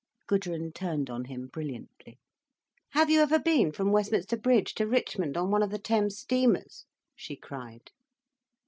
[0.25, 2.17] Gudrun turned on him brilliantly.
[2.93, 6.85] "Have you ever been from Westminster Bridge to Richmond on one of the Thames steamers?"
[7.15, 7.91] she cried.